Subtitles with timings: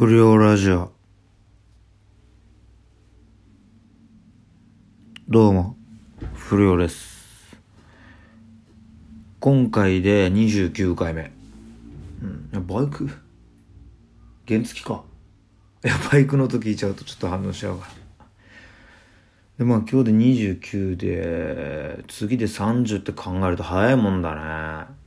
[0.00, 0.92] 不良ラジオ。
[5.28, 5.76] どうも、
[6.32, 7.54] 不良です。
[9.40, 11.30] 今回で29回目。
[12.22, 13.10] うん、いやバイク？
[14.48, 15.04] 原付か。
[15.84, 17.86] いや、バイクの音聞いちゃうとちょっと反応しちゃうか
[18.18, 18.26] ら。
[19.58, 24.99] で、まあ今日で29で、次で30って考えると早いもんだね。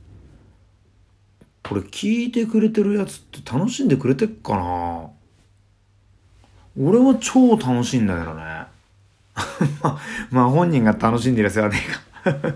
[1.66, 5.10] これ聞いてくれてるやつって楽しんでくれてっかな?
[6.78, 8.42] 俺は超楽しいんだけどね。
[10.30, 11.80] まあ、本人が楽しんでるやつはね
[12.24, 12.54] えか。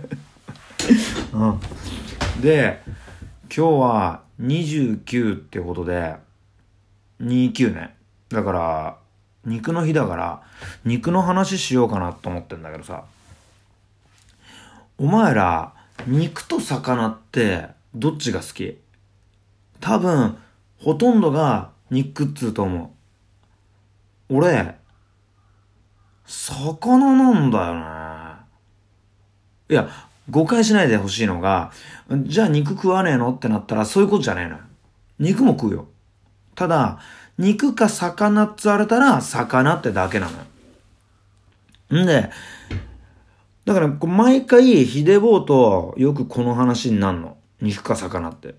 [1.32, 1.46] う
[2.38, 2.40] ん。
[2.42, 2.82] で、
[3.44, 6.16] 今日は29ってことで、
[7.22, 7.96] 29ね。
[8.28, 8.98] だから、
[9.44, 10.42] 肉の日だから、
[10.84, 13.04] 肉の話しようかなと思ってんだけどさ。
[14.98, 15.72] お前ら、
[16.06, 18.78] 肉と魚って、どっちが好き?
[19.80, 20.38] 多分、
[20.78, 22.94] ほとんどが肉っつうと思
[24.28, 24.36] う。
[24.36, 24.76] 俺、
[26.26, 28.48] 魚なんだよね。
[29.70, 29.88] いや、
[30.30, 31.72] 誤解しないでほしいのが、
[32.10, 34.58] じゃあ肉食わねえのってなったらそういうことじゃねえのよ。
[35.18, 35.88] 肉も食うよ。
[36.54, 36.98] ただ、
[37.38, 40.38] 肉か魚っつわれたら魚ってだけなの
[41.92, 42.04] よ。
[42.04, 42.30] んで、
[43.64, 47.36] だから毎回ヒデボーとよくこの話になるの。
[47.60, 48.54] 肉か魚って。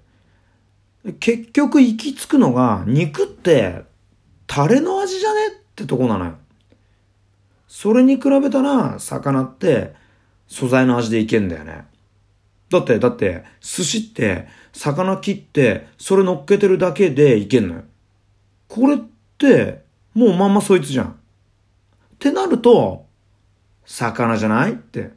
[1.19, 3.83] 結局行き着くのが肉って
[4.47, 6.33] タレの味じゃねってとこなのよ。
[7.67, 9.93] それに比べたら魚って
[10.47, 11.85] 素材の味でいけんだよね。
[12.69, 17.83] だって、だって寿司って魚切ってそれ乗っけてるだけでいけんのよ。
[18.67, 18.97] これっ
[19.37, 19.83] て
[20.13, 21.07] もうまんまそいつじゃん。
[21.07, 21.11] っ
[22.19, 23.05] てなると
[23.85, 25.11] 魚じゃないって。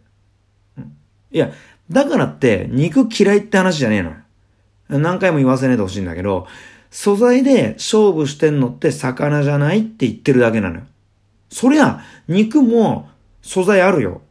[1.33, 1.51] いや、
[1.91, 4.17] だからって肉嫌いって話じゃねえのよ。
[4.99, 6.47] 何回も言わせねえでほしいんだけど、
[6.91, 10.83] 素材で勝負してんのって魚じゃないって言ってるだけなのよ。
[11.51, 13.09] そりゃ、肉も
[13.41, 14.23] 素材あるよ。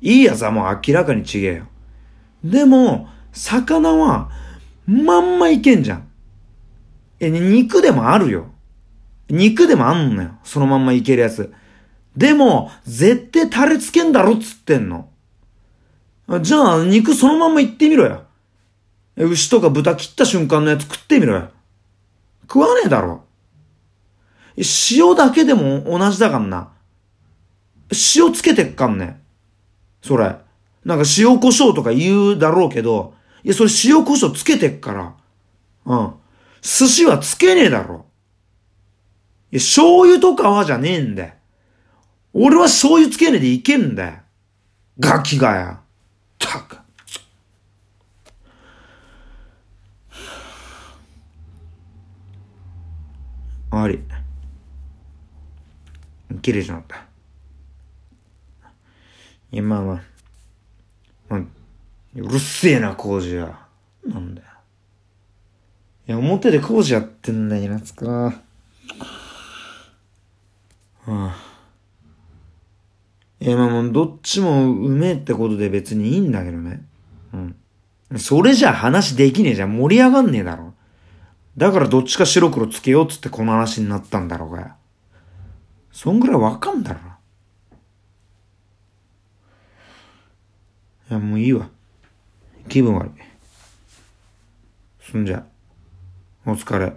[0.00, 1.66] いいやつはもう明らかに違えよ。
[2.42, 4.30] でも、魚は、
[4.86, 6.08] まんまいけんじゃん。
[7.20, 8.46] え、肉でもあるよ。
[9.28, 10.30] 肉でもあんのよ。
[10.42, 11.52] そのまんまいけるやつ。
[12.16, 15.08] でも、絶対タレつけんだろっつってんの。
[16.40, 18.24] じゃあ、肉そのまんまいってみろよ。
[19.24, 21.50] 牛とか豚切った瞬間のやつ食ってみろよ。
[22.42, 23.24] 食わねえだろ。
[24.90, 26.70] 塩だけでも同じだかんな。
[28.16, 29.20] 塩つけてっかんね。
[30.02, 30.36] それ。
[30.84, 33.14] なんか塩胡椒とか言うだろうけど、
[33.44, 35.14] いや、それ塩胡椒つけてっから。
[35.86, 36.14] うん。
[36.62, 38.06] 寿司はつけねえだろ。
[39.50, 41.34] いや、醤油とかはじゃねえんだよ。
[42.32, 44.12] 俺は醤油つけねえでいけんだよ。
[44.98, 45.80] ガキがや。
[46.38, 46.79] たく。
[53.82, 54.02] あり。
[56.42, 57.04] 切れちまった。
[59.52, 60.02] いや、まあまあ。
[61.28, 61.40] まあ、
[62.16, 63.66] うるせえな、工事は。
[64.04, 64.48] なんだよ。
[66.08, 68.06] いや、表で工事やってんだよ、夏か。
[68.06, 68.34] は
[71.06, 71.36] あ。
[73.40, 76.84] いや、まあもう、どっちもうめえってことで別にいいんだけどね。
[77.32, 77.56] うん。
[78.18, 79.76] それじゃ話できねえじゃん。
[79.76, 80.69] 盛り上がんねえだろ。
[81.60, 84.76] だからどっちか白黒つけようっつってこの話になったんだろうが。
[85.92, 87.00] そんぐらいわかんだろ。
[91.10, 91.68] いや、もういいわ。
[92.70, 93.10] 気分悪い。
[95.02, 95.44] そんじゃ、
[96.46, 96.94] お疲れ。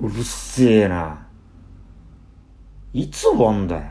[0.00, 1.26] うるせえな。
[2.94, 3.82] いつ終わんだよ。